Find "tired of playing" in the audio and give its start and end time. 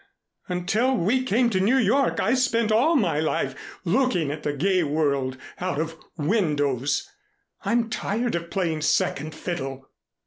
7.87-8.81